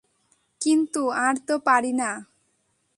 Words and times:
কিন্তু 0.61 1.01
আর 1.25 1.35
তো 1.47 1.55
পারি 1.59 1.91
না। 1.93 2.09